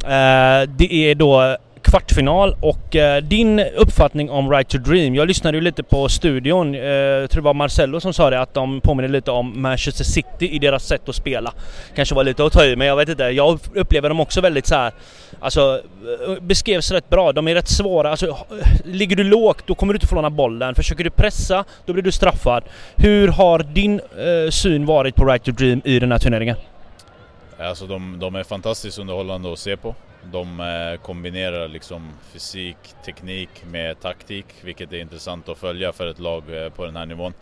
Eh, 0.04 0.68
det 0.68 0.92
är 0.92 1.14
då 1.14 1.56
kvartsfinal 1.88 2.56
och 2.60 2.96
eh, 2.96 3.22
din 3.22 3.60
uppfattning 3.60 4.30
om 4.30 4.50
Right 4.50 4.68
to 4.68 4.78
Dream. 4.78 5.14
Jag 5.14 5.28
lyssnade 5.28 5.56
ju 5.56 5.60
lite 5.60 5.82
på 5.82 6.08
studion, 6.08 6.74
eh, 6.74 6.80
jag 6.82 7.30
tror 7.30 7.42
det 7.42 7.44
var 7.44 7.54
Marcello 7.54 8.00
som 8.00 8.12
sa 8.12 8.30
det, 8.30 8.40
att 8.40 8.54
de 8.54 8.80
påminner 8.80 9.08
lite 9.08 9.30
om 9.30 9.62
Manchester 9.62 10.04
City 10.04 10.48
i 10.48 10.58
deras 10.58 10.86
sätt 10.86 11.08
att 11.08 11.14
spela. 11.14 11.52
Kanske 11.94 12.14
var 12.14 12.24
lite 12.24 12.44
att 12.44 12.52
ta 12.52 12.64
i, 12.64 12.76
men 12.76 12.86
jag 12.86 12.96
vet 12.96 13.08
inte. 13.08 13.22
Jag 13.22 13.60
upplever 13.74 14.08
dem 14.08 14.20
också 14.20 14.40
väldigt 14.40 14.66
så 14.66 14.74
här, 14.74 14.92
alltså 15.40 15.80
eh, 16.28 16.42
beskrevs 16.42 16.90
rätt 16.90 17.08
bra. 17.08 17.32
De 17.32 17.48
är 17.48 17.54
rätt 17.54 17.68
svåra. 17.68 18.10
Alltså, 18.10 18.36
ligger 18.84 19.16
du 19.16 19.24
lågt, 19.24 19.66
då 19.66 19.74
kommer 19.74 19.92
du 19.92 19.96
inte 19.96 20.06
få 20.06 20.14
låna 20.14 20.30
bollen. 20.30 20.74
Försöker 20.74 21.04
du 21.04 21.10
pressa, 21.10 21.64
då 21.86 21.92
blir 21.92 22.02
du 22.02 22.12
straffad. 22.12 22.64
Hur 22.96 23.28
har 23.28 23.58
din 23.58 24.00
eh, 24.00 24.50
syn 24.50 24.86
varit 24.86 25.14
på 25.14 25.24
Right 25.24 25.44
to 25.44 25.50
Dream 25.50 25.80
i 25.84 25.98
den 25.98 26.12
här 26.12 26.18
turneringen? 26.18 26.56
Alltså 27.58 27.86
de, 27.86 28.18
de 28.18 28.34
är 28.34 28.42
fantastiskt 28.42 28.98
underhållande 28.98 29.52
att 29.52 29.58
se 29.58 29.76
på. 29.76 29.94
De 30.32 30.60
eh, 30.60 31.00
kombinerar 31.00 31.68
liksom 31.68 32.10
fysik, 32.32 32.76
teknik 33.04 33.48
med 33.70 34.00
taktik, 34.00 34.46
vilket 34.62 34.92
är 34.92 35.00
intressant 35.00 35.48
att 35.48 35.58
följa 35.58 35.92
för 35.92 36.06
ett 36.06 36.18
lag 36.18 36.42
eh, 36.64 36.68
på 36.68 36.84
den 36.84 36.96
här 36.96 37.06
nivån. 37.06 37.32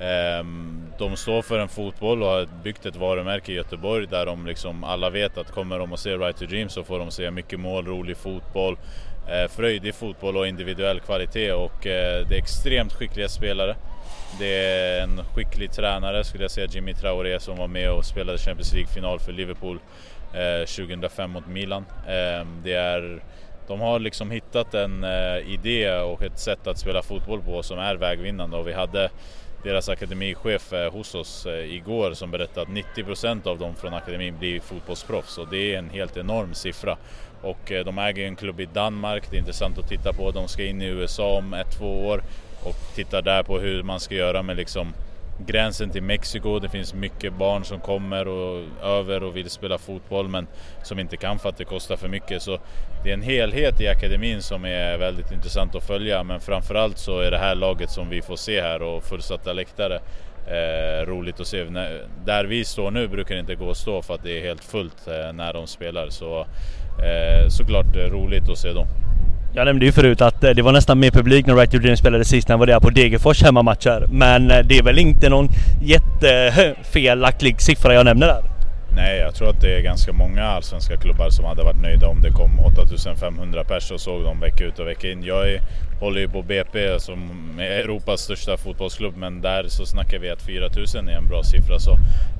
Ehm, 0.00 0.86
de 0.98 1.16
står 1.16 1.42
för 1.42 1.58
en 1.58 1.68
fotboll 1.68 2.22
och 2.22 2.28
har 2.28 2.48
byggt 2.64 2.86
ett 2.86 2.96
varumärke 2.96 3.52
i 3.52 3.54
Göteborg 3.54 4.06
där 4.06 4.26
de 4.26 4.46
liksom 4.46 4.84
alla 4.84 5.10
vet 5.10 5.38
att 5.38 5.50
kommer 5.50 5.78
de 5.78 5.92
att 5.92 6.00
se 6.00 6.16
Right 6.16 6.36
to 6.36 6.46
Dream 6.46 6.68
så 6.68 6.84
får 6.84 6.98
de 6.98 7.10
se 7.10 7.30
mycket 7.30 7.60
mål, 7.60 7.86
rolig 7.86 8.16
fotboll, 8.16 8.76
eh, 9.28 9.50
fröjdig 9.50 9.94
fotboll 9.94 10.36
och 10.36 10.46
individuell 10.46 11.00
kvalitet 11.00 11.52
och 11.52 11.78
det 11.82 12.30
är 12.30 12.32
extremt 12.32 12.92
skickliga 12.92 13.28
spelare. 13.28 13.76
Det 14.38 14.64
är 14.66 15.02
en 15.02 15.20
skicklig 15.34 15.72
tränare 15.72 16.24
skulle 16.24 16.44
jag 16.44 16.50
säga, 16.50 16.66
Jimmy 16.66 16.94
Traoré 16.94 17.40
som 17.40 17.56
var 17.56 17.68
med 17.68 17.92
och 17.92 18.04
spelade 18.04 18.38
Champions 18.38 18.72
League-final 18.72 19.20
för 19.20 19.32
Liverpool 19.32 19.78
Eh, 20.34 20.66
2005 20.66 21.30
mot 21.30 21.46
Milan. 21.46 21.84
Ehm, 22.08 22.60
det 22.64 22.72
är 22.72 23.22
de 23.68 23.80
har 23.80 23.98
liksom 23.98 24.30
hittat 24.30 24.74
en 24.74 25.04
eh, 25.04 25.52
idé 25.52 25.92
och 25.92 26.22
ett 26.22 26.38
sätt 26.38 26.66
att 26.66 26.78
spela 26.78 27.02
fotboll 27.02 27.42
på 27.42 27.62
som 27.62 27.78
är 27.78 27.94
vägvinnande 27.94 28.56
och 28.56 28.68
vi 28.68 28.72
hade 28.72 29.10
deras 29.64 29.88
akademichef 29.88 30.72
eh, 30.72 30.92
hos 30.92 31.14
oss 31.14 31.46
igår 31.46 32.14
som 32.14 32.30
berättade 32.30 32.62
att 32.62 32.96
90% 32.96 33.46
av 33.46 33.58
dem 33.58 33.74
från 33.74 33.94
akademin 33.94 34.38
blir 34.38 34.60
fotbollsproffs 34.60 35.38
och 35.38 35.48
det 35.50 35.74
är 35.74 35.78
en 35.78 35.90
helt 35.90 36.16
enorm 36.16 36.54
siffra. 36.54 36.96
Och 37.42 37.72
de 37.84 37.98
äger 37.98 38.26
en 38.26 38.36
klubb 38.36 38.60
i 38.60 38.66
Danmark, 38.66 39.30
det 39.30 39.36
är 39.36 39.38
intressant 39.38 39.78
att 39.78 39.88
titta 39.88 40.12
på. 40.12 40.30
De 40.30 40.48
ska 40.48 40.64
in 40.64 40.82
i 40.82 40.86
USA 40.86 41.38
om 41.38 41.54
ett, 41.54 41.78
två 41.78 42.06
år 42.06 42.22
och 42.62 42.76
titta 42.94 43.22
där 43.22 43.42
på 43.42 43.58
hur 43.58 43.82
man 43.82 44.00
ska 44.00 44.14
göra 44.14 44.42
med 44.42 44.56
liksom 44.56 44.94
gränsen 45.38 45.90
till 45.90 46.02
Mexiko. 46.02 46.58
Det 46.58 46.68
finns 46.68 46.94
mycket 46.94 47.32
barn 47.32 47.64
som 47.64 47.80
kommer 47.80 48.28
och 48.28 48.64
över 48.82 49.22
och 49.22 49.36
vill 49.36 49.50
spela 49.50 49.78
fotboll 49.78 50.28
men 50.28 50.46
som 50.82 50.98
inte 50.98 51.16
kan 51.16 51.38
för 51.38 51.48
att 51.48 51.56
det 51.56 51.64
kostar 51.64 51.96
för 51.96 52.08
mycket. 52.08 52.42
Så 52.42 52.58
det 53.04 53.10
är 53.10 53.14
en 53.14 53.22
helhet 53.22 53.80
i 53.80 53.88
akademin 53.88 54.42
som 54.42 54.64
är 54.64 54.98
väldigt 54.98 55.32
intressant 55.32 55.74
att 55.74 55.86
följa 55.86 56.22
men 56.22 56.40
framförallt 56.40 56.98
så 56.98 57.20
är 57.20 57.30
det 57.30 57.38
här 57.38 57.54
laget 57.54 57.90
som 57.90 58.08
vi 58.08 58.22
får 58.22 58.36
se 58.36 58.60
här 58.60 58.82
och 58.82 59.04
fullsatta 59.04 59.52
läktare 59.52 60.00
eh, 60.46 61.06
roligt 61.06 61.40
att 61.40 61.46
se. 61.46 61.64
Där 62.24 62.44
vi 62.44 62.64
står 62.64 62.90
nu 62.90 63.08
brukar 63.08 63.34
det 63.34 63.40
inte 63.40 63.54
gå 63.54 63.70
att 63.70 63.76
stå 63.76 64.02
för 64.02 64.14
att 64.14 64.22
det 64.22 64.38
är 64.38 64.42
helt 64.42 64.64
fullt 64.64 65.08
eh, 65.08 65.32
när 65.32 65.52
de 65.52 65.66
spelar. 65.66 66.08
Så 66.08 66.40
eh, 66.40 67.48
såklart 67.48 67.96
eh, 67.96 68.10
roligt 68.10 68.48
att 68.48 68.58
se 68.58 68.72
dem. 68.72 68.86
Jag 69.54 69.64
nämnde 69.64 69.86
ju 69.86 69.92
förut 69.92 70.20
att 70.20 70.44
eh, 70.44 70.50
det 70.50 70.62
var 70.62 70.72
nästan 70.72 71.00
mer 71.00 71.10
publik 71.10 71.46
när 71.46 71.54
Right 71.54 71.70
Dream 71.70 71.96
spelade 71.96 72.24
sist 72.24 72.50
än 72.50 72.58
vad 72.58 72.68
det 72.68 72.74
är 72.74 72.80
på 72.80 72.90
Degerfors 72.90 73.42
hemmamatcher. 73.42 74.06
Men 74.10 74.50
eh, 74.50 74.58
det 74.58 74.78
är 74.78 74.82
väl 74.82 74.98
inte 74.98 75.28
någon 75.28 75.48
jättefelaktig 75.82 77.60
siffra 77.60 77.94
jag 77.94 78.04
nämner 78.04 78.26
där? 78.26 78.51
Nej, 78.94 79.18
jag 79.18 79.34
tror 79.34 79.50
att 79.50 79.60
det 79.60 79.76
är 79.76 79.80
ganska 79.80 80.12
många 80.12 80.44
allsvenska 80.44 80.96
klubbar 80.96 81.30
som 81.30 81.44
hade 81.44 81.62
varit 81.62 81.82
nöjda 81.82 82.08
om 82.08 82.20
det 82.20 82.30
kom 82.30 82.58
8500 82.58 83.64
pers 83.64 83.90
och 83.90 84.00
såg 84.00 84.24
dem 84.24 84.40
vecka 84.40 84.64
ut 84.64 84.78
och 84.78 84.86
vecka 84.86 85.10
in. 85.10 85.22
Jag 85.22 85.50
är, 85.50 85.60
håller 86.00 86.20
ju 86.20 86.28
på 86.28 86.42
BP 86.42 87.00
som 87.00 87.30
är 87.58 87.62
Europas 87.62 88.20
största 88.20 88.56
fotbollsklubb 88.56 89.16
men 89.16 89.40
där 89.40 89.64
så 89.68 89.86
snackar 89.86 90.18
vi 90.18 90.30
att 90.30 90.42
4000 90.42 91.08
är 91.08 91.12
en 91.12 91.28
bra 91.28 91.42
siffra. 91.42 91.78
Så 91.78 91.96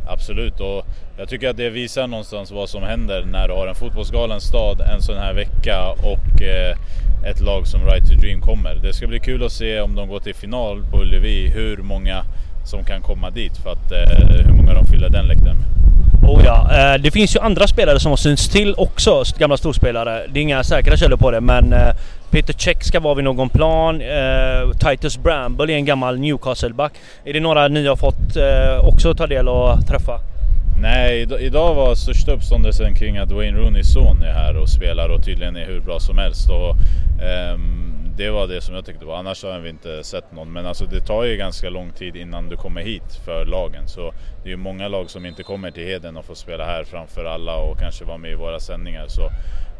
absolut, 0.09 0.61
och 0.61 0.87
jag 1.19 1.29
tycker 1.29 1.51
att 1.51 1.57
det 1.57 1.71
visar 1.71 2.07
någonstans 2.07 2.51
vad 2.51 2.69
som 2.69 2.83
händer 2.83 3.25
när 3.25 3.49
du 3.49 3.55
har 3.55 3.67
en 3.67 3.75
fotbollsgalen 3.75 4.41
stad 4.41 4.81
en 4.81 5.03
sån 5.03 5.17
här 5.17 5.35
vecka 5.35 5.89
och 5.89 6.43
eh, 6.43 6.77
ett 7.25 7.41
lag 7.41 7.67
som 7.67 7.85
Right 7.85 8.07
to 8.07 8.15
Dream 8.15 8.41
kommer. 8.41 8.75
Det 8.75 8.93
ska 8.93 9.07
bli 9.07 9.21
kul 9.21 9.45
att 9.45 9.53
se 9.53 9.81
om 9.81 9.95
de 9.95 10.09
går 10.09 10.21
till 10.21 10.35
final 10.35 10.85
på 10.91 11.01
Ullevi, 11.01 11.49
hur 11.49 11.77
många 11.77 12.25
som 12.65 12.85
kan 12.85 13.03
komma 13.03 13.31
dit 13.31 13.57
för 13.57 13.73
att 13.73 13.93
eh, 13.93 14.45
hur 14.47 14.53
många 14.53 14.75
de 14.75 14.87
fyller 14.87 15.09
den 15.09 15.27
läktaren 15.27 15.57
med. 15.57 15.82
Oh 16.23 16.45
ja, 16.45 16.71
eh, 16.73 17.01
det 17.01 17.11
finns 17.11 17.37
ju 17.37 17.41
andra 17.41 17.67
spelare 17.67 18.01
som 18.01 18.11
har 18.11 18.17
synts 18.17 18.49
till 18.49 18.75
också, 18.77 19.23
gamla 19.39 19.57
storspelare. 19.57 20.27
Det 20.33 20.41
är 20.41 20.43
inga 20.43 20.65
säkra 20.65 20.97
källor 20.97 21.17
på 21.17 21.31
det 21.31 21.41
men 21.41 21.73
eh, 21.73 21.95
Peter 22.31 22.53
Check 22.53 22.85
ska 22.85 23.01
vara 23.01 23.15
vid 23.15 23.25
någon 23.25 23.49
plan. 23.49 24.01
Eh, 24.01 24.71
Titus 24.79 25.19
Bramble 25.19 25.73
är 25.73 25.77
en 25.77 25.85
gammal 25.85 26.19
Newcastle-back. 26.19 26.93
Är 27.25 27.33
det 27.33 27.41
några 27.41 27.69
ni 27.69 27.87
har 27.87 27.97
fått 27.97 28.37
också 28.83 29.15
ta 29.15 29.27
del 29.27 29.49
och 29.49 29.87
träffa? 29.87 30.21
Nej, 30.83 31.27
idag 31.41 31.75
var 31.75 31.95
största 31.95 32.33
uppståndelsen 32.33 32.95
kring 32.95 33.19
att 33.19 33.33
Wayne 33.33 33.59
Rooneys 33.59 33.93
son 33.93 34.23
är 34.23 34.33
här 34.33 34.57
och 34.57 34.69
spelar 34.69 35.09
och 35.09 35.25
tydligen 35.25 35.57
är 35.57 35.67
hur 35.67 35.81
bra 35.81 36.01
som 36.01 36.19
helst. 36.19 36.51
Och, 36.51 36.77
um, 37.55 37.92
det 38.17 38.31
var 38.31 38.47
det 38.47 38.61
som 38.61 38.75
jag 38.75 38.85
tyckte 38.85 39.05
var. 39.05 39.17
Annars 39.17 39.43
har 39.43 39.59
vi 39.59 39.69
inte 39.69 40.05
sett 40.05 40.33
någon. 40.33 40.53
Men 40.53 40.67
alltså 40.67 40.85
det 40.85 41.01
tar 41.01 41.25
ju 41.25 41.37
ganska 41.37 41.71
lång 41.71 41.91
tid 41.91 42.17
innan 42.17 42.49
du 42.49 42.57
kommer 42.57 42.81
hit 42.81 43.15
för 43.25 43.45
lagen. 43.45 43.89
Så 43.89 44.13
det 44.43 44.49
är 44.49 44.51
ju 44.51 44.57
många 44.57 44.89
lag 44.89 45.11
som 45.11 45.27
inte 45.27 45.43
kommer 45.43 45.71
till 45.71 45.85
Heden 45.85 46.17
och 46.17 46.25
får 46.25 46.35
spela 46.35 46.65
här 46.65 46.85
framför 46.85 47.25
alla 47.25 47.57
och 47.57 47.79
kanske 47.79 48.05
vara 48.05 48.19
med 48.19 48.31
i 48.31 48.35
våra 48.35 48.61
sändningar. 48.61 49.09
Så 49.09 49.31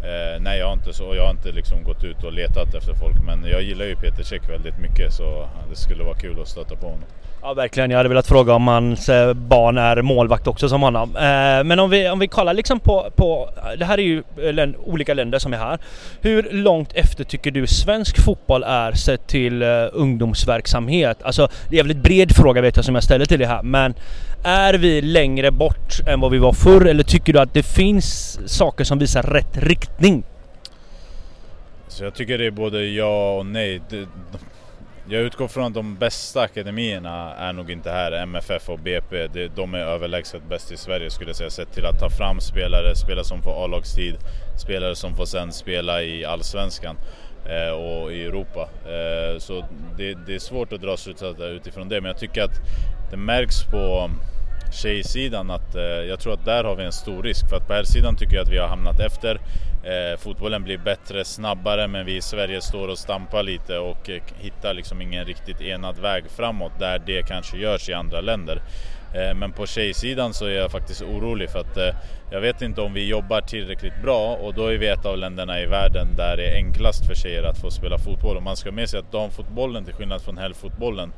eh, 0.03 0.41
nej, 0.41 0.59
jag 0.59 0.67
har 0.67 0.73
inte, 0.73 0.93
så, 0.93 1.15
jag 1.15 1.23
har 1.23 1.31
inte 1.31 1.53
liksom 1.53 1.83
gått 1.83 2.05
ut 2.05 2.25
och 2.25 2.33
letat 2.33 2.75
efter 2.75 2.95
folk. 2.95 3.17
Men 3.27 3.51
jag 3.51 3.63
gillar 3.63 3.85
ju 3.85 3.97
Peter 3.97 4.23
Check 4.23 4.49
väldigt 4.49 4.79
mycket 4.79 5.13
så 5.13 5.49
det 5.71 5.77
skulle 5.77 6.05
vara 6.05 6.17
kul 6.17 6.41
att 6.41 6.49
stöta 6.49 6.77
på 6.77 6.87
honom. 6.87 7.05
Ja 7.45 7.55
verkligen, 7.55 7.91
jag 7.91 7.99
hade 7.99 8.09
velat 8.09 8.27
fråga 8.27 8.55
om 8.55 8.69
hans 8.69 9.09
eh, 9.09 9.35
barn 9.35 9.79
är 9.79 10.03
målvakt 10.03 10.47
också 10.47 10.69
som 10.69 10.83
honom. 10.83 11.17
Eh, 11.17 11.65
men 11.65 11.79
om 11.79 11.91
vi, 11.91 12.09
om 12.09 12.19
vi 12.19 12.29
kollar 12.29 12.55
liksom 12.55 12.81
på, 12.81 13.11
på 13.17 13.51
det 13.79 13.85
här 13.85 13.99
är 13.99 14.03
ju 14.03 14.23
eh, 14.37 14.69
olika 14.85 15.15
länder 15.15 15.39
som 15.39 15.53
är 15.53 15.59
här. 15.59 15.79
Hur 16.21 16.49
långt 16.51 16.93
efter 16.93 17.25
tycker 17.25 17.51
du 17.51 17.67
svensk 17.67 18.25
fotboll 18.25 18.63
är 18.63 18.93
sett 18.93 19.27
till 19.27 19.63
eh, 19.63 19.69
ungdomsverksamhet? 19.93 21.23
Alltså 21.23 21.49
det 21.69 21.77
är 21.77 21.81
en 21.81 21.87
väldigt 21.89 22.05
bred 22.05 22.37
fråga 22.37 22.61
vet 22.61 22.77
jag 22.77 22.85
som 22.85 22.95
jag 22.95 23.05
ställer 23.05 23.25
till 23.25 23.39
dig 23.39 23.49
här 23.49 23.63
men 23.63 23.95
är 24.43 24.75
vi 24.75 25.03
längre 25.03 25.51
bort 25.51 26.01
än 26.07 26.21
vad 26.21 26.31
vi 26.31 26.39
var 26.39 26.53
förr 26.53 26.87
eller 26.87 27.03
tycker 27.03 27.33
du 27.33 27.39
att 27.39 27.55
det 27.55 27.63
finns 27.63 28.39
saker 28.47 28.85
som 28.85 28.99
visar 28.99 29.23
rätt 29.23 29.57
riktning? 29.57 30.25
Så 31.89 32.05
jag 32.05 32.15
tycker 32.15 32.39
det 32.39 32.47
är 32.47 32.51
både 32.51 32.87
ja 32.87 33.37
och 33.39 33.47
nej. 33.47 33.81
Jag 35.09 35.23
utgår 35.23 35.49
från 35.49 35.65
att 35.65 35.75
de 35.75 35.97
bästa 35.97 36.41
akademierna 36.41 37.35
är 37.35 37.53
nog 37.53 37.71
inte 37.71 37.91
här, 37.91 38.13
MFF 38.13 38.69
och 38.69 38.79
BP. 38.79 39.29
De 39.55 39.75
är 39.75 39.79
överlägset 39.79 40.49
bäst 40.49 40.73
i 40.73 40.77
Sverige 40.77 41.11
skulle 41.11 41.29
jag 41.29 41.37
säga, 41.37 41.51
sett 41.51 41.73
till 41.73 41.87
att 41.87 42.01
ta 42.01 42.11
fram 42.11 42.41
spelare, 42.41 42.97
spelare 42.97 43.25
som 43.25 43.43
får 43.43 43.65
A-lagstid, 43.65 44.17
spelare 44.57 44.95
som 44.95 45.17
får 45.17 45.25
sen 45.25 45.53
spela 45.53 46.03
i 46.03 46.25
Allsvenskan 46.25 46.97
eh, 47.47 47.73
och 47.73 48.13
i 48.13 48.25
Europa. 48.25 48.69
Eh, 48.85 49.39
så 49.39 49.65
det, 49.97 50.35
är 50.35 50.39
svårt 50.39 50.73
att 50.73 50.81
dra 50.81 50.97
slutsatser 50.97 51.49
utifrån 51.49 51.89
det, 51.89 52.01
men 52.01 52.09
jag 52.09 52.19
tycker 52.19 52.43
att 52.43 52.61
det 53.13 53.19
märks 53.19 53.65
på 53.65 54.11
tjejsidan 54.73 55.51
att 55.51 55.75
eh, 55.75 55.83
jag 55.83 56.21
tror 56.21 56.33
att 56.33 56.45
där 56.45 56.65
har 56.65 56.77
vi 56.77 56.85
en 56.85 56.93
stor 56.93 57.23
risk. 57.23 57.49
För 57.49 57.57
att 57.57 57.67
på 57.67 57.73
här 57.73 57.83
sidan 57.83 58.17
tycker 58.17 58.37
jag 58.37 58.43
att 58.43 58.53
vi 58.53 58.59
har 58.59 58.69
hamnat 58.69 59.01
efter. 59.01 59.41
Eh, 59.85 60.19
fotbollen 60.19 60.63
blir 60.63 60.79
bättre, 60.79 61.25
snabbare, 61.25 61.89
men 61.89 62.07
vi 62.07 62.17
i 62.17 62.21
Sverige 62.21 62.61
står 62.61 62.89
och 62.89 62.99
stampar 62.99 63.43
lite 63.43 63.79
och 63.79 64.11
eh, 64.11 64.23
hittar 64.39 64.75
liksom 64.75 65.03
ingen 65.03 65.25
riktigt 65.25 65.61
enad 65.61 65.99
väg 65.99 66.25
framåt 66.37 66.73
där 66.79 67.03
det 67.07 67.23
kanske 67.23 67.57
görs 67.57 67.89
i 67.89 67.93
andra 67.93 68.21
länder. 68.21 68.63
Eh, 69.15 69.35
men 69.35 69.53
på 69.53 69.67
tjejsidan 69.67 70.35
så 70.35 70.47
är 70.47 70.55
jag 70.55 70.71
faktiskt 70.71 71.03
orolig 71.03 71.51
för 71.51 71.59
att 71.59 71.77
eh, 71.77 71.95
jag 72.31 72.41
vet 72.41 72.63
inte 72.63 72.81
om 72.81 72.95
vi 72.95 73.09
jobbar 73.09 73.41
tillräckligt 73.41 74.03
bra 74.03 74.37
och 74.37 74.55
då 74.55 74.67
är 74.67 74.79
vi 74.79 74.89
ett 74.89 75.07
av 75.07 75.19
länderna 75.19 75.61
i 75.61 75.67
världen 75.67 76.17
där 76.17 76.37
det 76.37 76.49
är 76.49 76.57
enklast 76.57 77.07
för 77.07 77.15
tjejer 77.15 77.43
att 77.43 77.59
få 77.59 77.71
spela 77.71 77.99
fotboll. 77.99 78.37
Och 78.37 78.43
man 78.43 78.57
ska 78.57 78.73
med 78.73 78.89
sig 78.89 79.01
att 79.01 79.13
damfotbollen 79.13 79.85
till 79.85 79.95
skillnad 79.95 80.23
från 80.23 80.39
herrfotbollen 80.39 81.13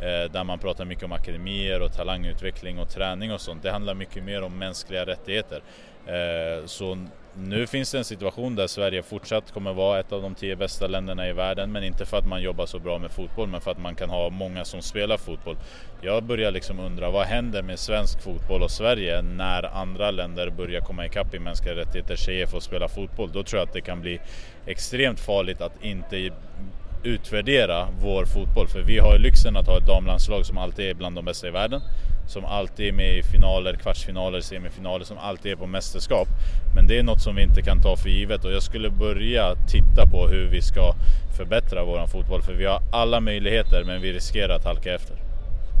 Eh, 0.00 0.32
där 0.32 0.44
man 0.44 0.58
pratar 0.58 0.84
mycket 0.84 1.04
om 1.04 1.12
akademier 1.12 1.82
och 1.82 1.92
talangutveckling 1.92 2.78
och 2.78 2.88
träning 2.88 3.32
och 3.32 3.40
sånt. 3.40 3.62
Det 3.62 3.70
handlar 3.70 3.94
mycket 3.94 4.24
mer 4.24 4.42
om 4.42 4.58
mänskliga 4.58 5.06
rättigheter. 5.06 5.62
Eh, 6.06 6.66
så 6.66 6.98
nu 7.38 7.66
finns 7.66 7.92
det 7.92 7.98
en 7.98 8.04
situation 8.04 8.56
där 8.56 8.66
Sverige 8.66 9.02
fortsatt 9.02 9.52
kommer 9.52 9.72
vara 9.72 10.00
ett 10.00 10.12
av 10.12 10.22
de 10.22 10.34
tio 10.34 10.56
bästa 10.56 10.86
länderna 10.86 11.28
i 11.28 11.32
världen, 11.32 11.72
men 11.72 11.84
inte 11.84 12.06
för 12.06 12.16
att 12.16 12.26
man 12.26 12.42
jobbar 12.42 12.66
så 12.66 12.78
bra 12.78 12.98
med 12.98 13.10
fotboll, 13.10 13.48
men 13.48 13.60
för 13.60 13.70
att 13.70 13.78
man 13.78 13.94
kan 13.94 14.10
ha 14.10 14.30
många 14.30 14.64
som 14.64 14.82
spelar 14.82 15.16
fotboll. 15.16 15.56
Jag 16.00 16.22
börjar 16.22 16.50
liksom 16.50 16.80
undra, 16.80 17.10
vad 17.10 17.26
händer 17.26 17.62
med 17.62 17.78
svensk 17.78 18.22
fotboll 18.22 18.62
och 18.62 18.70
Sverige 18.70 19.22
när 19.22 19.62
andra 19.62 20.10
länder 20.10 20.50
börjar 20.50 20.80
komma 20.80 21.06
ikapp 21.06 21.34
i 21.34 21.38
mänskliga 21.38 21.76
rättigheter, 21.76 22.16
tjejer 22.16 22.46
får 22.46 22.60
spela 22.60 22.88
fotboll? 22.88 23.30
Då 23.32 23.42
tror 23.42 23.60
jag 23.60 23.66
att 23.66 23.74
det 23.74 23.80
kan 23.80 24.00
bli 24.00 24.20
extremt 24.66 25.20
farligt 25.20 25.60
att 25.60 25.84
inte 25.84 26.30
utvärdera 27.02 27.88
vår 28.00 28.24
fotboll. 28.24 28.68
För 28.68 28.80
vi 28.80 28.98
har 28.98 29.12
ju 29.12 29.18
lyxen 29.18 29.56
att 29.56 29.66
ha 29.66 29.78
ett 29.78 29.86
damlandslag 29.86 30.46
som 30.46 30.58
alltid 30.58 30.90
är 30.90 30.94
bland 30.94 31.16
de 31.16 31.24
bästa 31.24 31.48
i 31.48 31.50
världen. 31.50 31.80
Som 32.28 32.44
alltid 32.44 32.88
är 32.88 32.92
med 32.92 33.18
i 33.18 33.22
finaler, 33.22 33.74
kvartsfinaler, 33.74 34.40
semifinaler, 34.40 35.04
som 35.04 35.18
alltid 35.18 35.52
är 35.52 35.56
på 35.56 35.66
mästerskap. 35.66 36.28
Men 36.74 36.86
det 36.86 36.98
är 36.98 37.02
något 37.02 37.20
som 37.20 37.36
vi 37.36 37.42
inte 37.42 37.62
kan 37.62 37.82
ta 37.82 37.96
för 37.96 38.08
givet 38.08 38.44
och 38.44 38.52
jag 38.52 38.62
skulle 38.62 38.90
börja 38.90 39.54
titta 39.54 40.06
på 40.06 40.28
hur 40.28 40.46
vi 40.46 40.62
ska 40.62 40.94
förbättra 41.36 41.84
vår 41.84 42.06
fotboll. 42.06 42.42
För 42.42 42.52
vi 42.52 42.64
har 42.64 42.80
alla 42.92 43.20
möjligheter 43.20 43.84
men 43.84 44.02
vi 44.02 44.12
riskerar 44.12 44.56
att 44.56 44.64
halka 44.64 44.94
efter. 44.94 45.16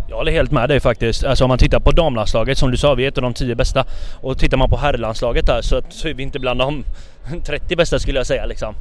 Jag 0.08 0.16
håller 0.16 0.32
helt 0.32 0.50
med 0.50 0.68
dig 0.68 0.80
faktiskt. 0.80 1.24
Alltså 1.24 1.44
om 1.44 1.48
man 1.48 1.58
tittar 1.58 1.80
på 1.80 1.90
damlandslaget, 1.90 2.58
som 2.58 2.70
du 2.70 2.76
sa, 2.76 2.94
vi 2.94 3.04
är 3.04 3.08
ett 3.08 3.18
av 3.18 3.22
de 3.22 3.34
tio 3.34 3.54
bästa. 3.54 3.84
Och 4.20 4.38
tittar 4.38 4.56
man 4.56 4.70
på 4.70 4.76
herrlandslaget 4.76 5.46
där 5.46 5.62
så, 5.62 5.82
så 5.88 6.08
är 6.08 6.14
vi 6.14 6.22
inte 6.22 6.38
bland 6.38 6.60
de 6.60 6.84
30 7.46 7.76
bästa 7.76 7.98
skulle 7.98 8.18
jag 8.18 8.26
säga 8.26 8.46
liksom. 8.46 8.74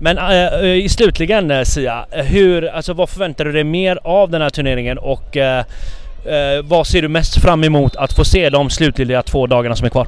Men 0.00 0.18
äh, 0.18 0.88
slutligen 0.88 1.50
eh, 1.50 1.62
Sia, 1.62 2.06
hur, 2.10 2.68
alltså, 2.68 2.92
vad 2.92 3.10
förväntar 3.10 3.44
du 3.44 3.52
dig 3.52 3.64
mer 3.64 3.98
av 4.04 4.30
den 4.30 4.42
här 4.42 4.50
turneringen 4.50 4.98
och 4.98 5.36
äh, 5.36 5.64
vad 6.64 6.86
ser 6.86 7.02
du 7.02 7.08
mest 7.08 7.42
fram 7.42 7.64
emot 7.64 7.96
att 7.96 8.12
få 8.12 8.24
se 8.24 8.50
de 8.50 8.70
slutliga 8.70 9.22
två 9.22 9.46
dagarna 9.46 9.76
som 9.76 9.86
är 9.86 9.90
kvar? 9.90 10.06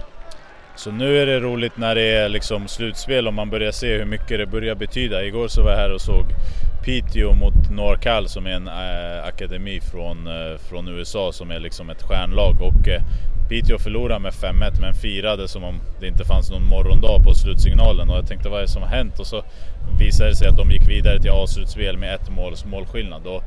Så 0.76 0.90
nu 0.90 1.22
är 1.22 1.26
det 1.26 1.40
roligt 1.40 1.76
när 1.76 1.94
det 1.94 2.02
är 2.02 2.28
liksom 2.28 2.68
slutspel 2.68 3.26
och 3.26 3.34
man 3.34 3.50
börjar 3.50 3.72
se 3.72 3.96
hur 3.96 4.04
mycket 4.04 4.38
det 4.38 4.46
börjar 4.46 4.74
betyda. 4.74 5.24
Igår 5.24 5.48
så 5.48 5.62
var 5.62 5.70
jag 5.70 5.78
här 5.78 5.92
och 5.92 6.00
såg 6.00 6.24
Piteå 6.84 7.32
mot 7.32 7.70
Norcal 7.70 8.28
som 8.28 8.46
är 8.46 8.50
en 8.50 8.68
äh, 8.68 9.24
akademi 9.24 9.80
från, 9.80 10.26
äh, 10.26 10.58
från 10.58 10.88
USA 10.88 11.32
som 11.32 11.50
är 11.50 11.60
liksom 11.60 11.90
ett 11.90 12.02
stjärnlag. 12.02 12.62
Och 12.62 12.88
äh, 12.88 13.02
Piteå 13.48 13.78
förlorade 13.78 14.20
med 14.20 14.32
5-1 14.32 14.80
men 14.80 14.94
firade 14.94 15.48
som 15.48 15.64
om 15.64 15.80
det 16.00 16.06
inte 16.06 16.24
fanns 16.24 16.50
någon 16.50 16.68
morgondag 16.68 17.18
på 17.24 17.34
slutsignalen. 17.34 18.10
Och 18.10 18.16
jag 18.16 18.26
tänkte 18.26 18.48
vad 18.48 18.58
är 18.58 18.62
det 18.62 18.68
som 18.68 18.82
har 18.82 18.88
hänt? 18.88 19.18
Och 19.18 19.26
så 19.26 19.44
visade 19.98 20.30
det 20.30 20.36
sig 20.36 20.48
att 20.48 20.56
de 20.56 20.70
gick 20.70 20.88
vidare 20.88 21.20
till 21.20 21.30
avslutspel 21.30 21.96
med 21.96 22.14
ett 22.14 22.30
måls 22.30 22.64
målskillnad. 22.64 23.26
Och 23.26 23.42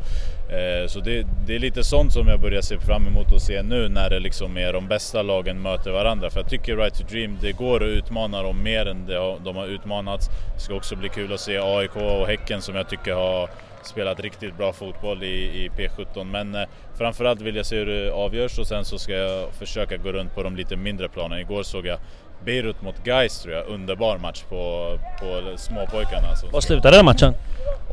Eh, 0.50 0.88
så 0.88 1.00
det, 1.00 1.28
det, 1.48 1.56
är 1.56 1.60
lite 1.60 1.84
sånt 1.84 2.14
som 2.14 2.28
jag 2.28 2.40
börjar 2.40 2.62
se 2.62 2.80
fram 2.80 3.08
emot 3.08 3.34
att 3.34 3.42
se 3.42 3.62
nu 3.62 3.90
när 3.90 4.10
det 4.10 4.20
liksom 4.20 4.58
är 4.58 4.74
de 4.74 4.88
bästa 4.88 5.22
lagen 5.22 5.62
möter 5.62 5.92
varandra. 5.92 6.30
För 6.30 6.40
jag 6.40 6.50
tycker 6.50 6.78
Right 6.78 6.96
to 6.96 7.04
Dream, 7.10 7.38
det 7.42 7.52
går 7.52 7.84
att 7.84 7.90
utmana 7.90 8.44
dem 8.44 8.64
mer 8.64 8.86
än 8.86 9.06
de 9.44 9.56
har 9.56 9.68
utmanats. 9.68 10.30
Det 10.56 10.62
ska 10.62 10.74
också 10.74 10.96
bli 10.96 11.10
kul 11.10 11.34
att 11.34 11.40
se 11.40 11.58
AIK 11.58 11.96
och 11.96 12.28
Häcken 12.28 12.62
som 12.62 12.76
jag 12.76 12.90
tycker 12.90 13.14
har 13.14 13.50
spelat 13.84 14.20
riktigt 14.20 14.58
bra 14.58 14.74
fotboll 14.74 15.24
i, 15.24 15.66
i 15.66 15.70
P17. 15.78 16.24
Men 16.24 16.56
eh, 16.56 16.62
framförallt 16.98 17.42
vill 17.42 17.56
jag 17.56 17.66
se 17.66 17.76
hur 17.76 17.86
det 17.86 18.12
avgörs 18.12 18.60
och 18.60 18.68
sen 18.68 18.86
så 18.86 18.98
ska 18.98 19.14
jag 19.14 19.54
försöka 19.54 19.98
gå 19.98 20.12
runt 20.12 20.36
på 20.36 20.44
de 20.44 20.56
lite 20.56 20.76
mindre 20.76 21.10
planen. 21.10 21.40
Igår 21.40 21.64
såg 21.64 21.86
jag 21.86 22.00
Beirut 22.46 22.82
mot 22.82 23.04
Gais 23.04 23.42
tror 23.42 23.56
jag, 23.56 23.68
underbar 23.68 24.18
match 24.18 24.44
på, 24.50 24.92
på 25.20 25.58
småpojkarna. 25.58 26.28
Alltså. 26.28 26.48
Vad 26.52 26.64
slutade 26.64 26.98
den 26.98 27.06
matchen? 27.06 27.34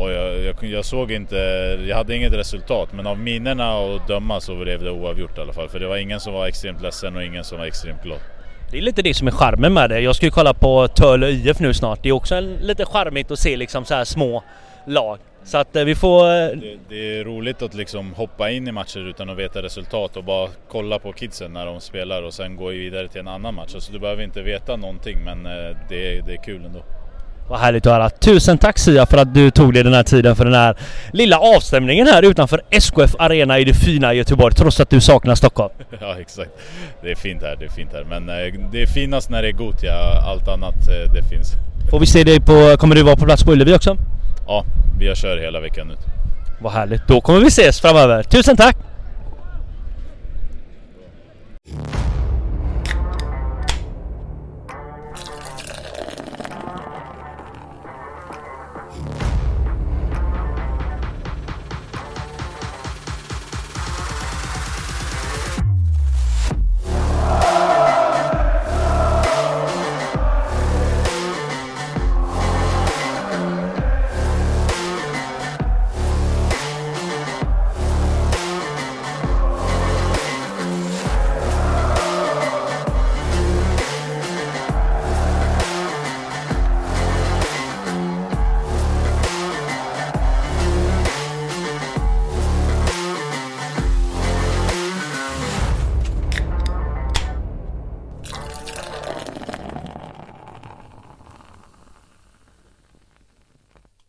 Och 0.02 0.12
jag, 0.12 0.44
jag, 0.44 0.64
jag, 0.64 0.84
såg 0.84 1.12
inte, 1.12 1.36
jag 1.88 1.96
hade 1.96 2.16
inget 2.16 2.32
resultat 2.32 2.88
men 2.92 3.06
av 3.06 3.18
minnena 3.18 3.76
och 3.76 4.00
döma 4.08 4.40
så 4.40 4.54
blev 4.56 4.82
det 4.82 4.90
oavgjort 4.90 5.38
i 5.38 5.40
alla 5.40 5.52
fall. 5.52 5.68
För 5.68 5.80
det 5.80 5.86
var 5.86 5.96
ingen 5.96 6.20
som 6.20 6.32
var 6.32 6.46
extremt 6.46 6.82
ledsen 6.82 7.16
och 7.16 7.24
ingen 7.24 7.44
som 7.44 7.58
var 7.58 7.66
extremt 7.66 8.02
glad. 8.02 8.18
Det 8.70 8.78
är 8.78 8.82
lite 8.82 9.02
det 9.02 9.14
som 9.14 9.28
är 9.28 9.32
charmen 9.32 9.74
med 9.74 9.90
det. 9.90 10.00
Jag 10.00 10.16
ska 10.16 10.26
ju 10.26 10.30
kolla 10.30 10.54
på 10.54 10.88
Töle 10.88 11.30
IF 11.30 11.60
nu 11.60 11.74
snart. 11.74 12.02
Det 12.02 12.08
är 12.08 12.12
också 12.12 12.34
en, 12.34 12.54
lite 12.54 12.84
charmigt 12.84 13.30
att 13.30 13.38
se 13.38 13.56
liksom 13.56 13.84
så 13.84 13.94
här 13.94 14.04
små 14.04 14.42
lag. 14.86 15.18
Så 15.44 15.58
att 15.58 15.76
eh, 15.76 15.84
vi 15.84 15.94
får... 15.94 16.24
Eh, 16.24 16.46
det, 16.46 16.78
det, 16.88 17.18
är 17.18 17.24
roligt 17.24 17.62
att 17.62 17.74
liksom 17.74 18.14
hoppa 18.14 18.50
in 18.50 18.68
i 18.68 18.72
matcher 18.72 19.08
utan 19.08 19.30
att 19.30 19.38
veta 19.38 19.62
resultat 19.62 20.16
och 20.16 20.24
bara 20.24 20.48
kolla 20.68 20.98
på 20.98 21.12
kidsen 21.12 21.52
när 21.52 21.66
de 21.66 21.80
spelar 21.80 22.22
och 22.22 22.34
sen 22.34 22.56
gå 22.56 22.68
vidare 22.68 23.08
till 23.08 23.20
en 23.20 23.28
annan 23.28 23.54
match. 23.54 23.74
Alltså 23.74 23.92
du 23.92 23.98
behöver 23.98 24.22
inte 24.22 24.42
veta 24.42 24.76
någonting 24.76 25.24
men 25.24 25.46
eh, 25.46 25.76
det, 25.88 26.20
det 26.26 26.32
är 26.32 26.42
kul 26.44 26.64
ändå. 26.64 26.82
Vad 27.48 27.60
härligt 27.60 27.86
att 27.86 27.92
höra. 27.92 28.10
Tusen 28.10 28.58
tack 28.58 28.78
Sia 28.78 29.06
för 29.06 29.18
att 29.18 29.34
du 29.34 29.50
tog 29.50 29.74
dig 29.74 29.82
den 29.82 29.94
här 29.94 30.02
tiden 30.02 30.36
för 30.36 30.44
den 30.44 30.54
här 30.54 30.76
lilla 31.12 31.38
avstämningen 31.38 32.06
här 32.06 32.22
utanför 32.22 32.62
SKF 32.70 33.14
Arena 33.18 33.58
i 33.58 33.64
det 33.64 33.74
fina 33.74 34.14
Göteborg 34.14 34.54
trots 34.54 34.80
att 34.80 34.90
du 34.90 35.00
saknar 35.00 35.34
Stockholm. 35.34 35.72
Ja 36.00 36.16
exakt. 36.20 36.50
Det 37.02 37.10
är 37.10 37.14
fint 37.14 37.42
här, 37.42 37.56
det 37.58 37.64
är 37.64 37.68
fint 37.70 37.90
här. 37.92 38.04
Men 38.04 38.26
det 38.72 38.82
är 38.82 38.86
finast 38.86 39.30
när 39.30 39.42
det 39.42 39.48
är 39.48 39.52
Gotia, 39.52 39.94
allt 40.26 40.48
annat 40.48 40.74
det 41.14 41.22
finns. 41.30 41.52
Får 41.90 42.00
vi 42.00 42.06
se 42.06 42.24
dig 42.24 42.40
på, 42.40 42.76
kommer 42.78 42.94
du 42.94 43.02
vara 43.02 43.16
på 43.16 43.24
plats 43.24 43.44
på 43.44 43.52
Ullevi 43.52 43.74
också? 43.74 43.96
Ja, 44.46 44.64
jag 45.00 45.16
kör 45.16 45.36
hela 45.38 45.60
veckan 45.60 45.88
nu. 45.88 45.94
Vad 46.60 46.72
härligt. 46.72 47.08
Då 47.08 47.20
kommer 47.20 47.40
vi 47.40 47.46
ses 47.46 47.80
framöver. 47.80 48.22
Tusen 48.22 48.56
tack! 48.56 48.76